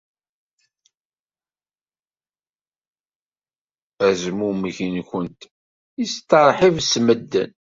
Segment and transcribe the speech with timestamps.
[4.07, 5.41] Azmumeg-nwent
[5.99, 7.51] yesteṛḥib s medden.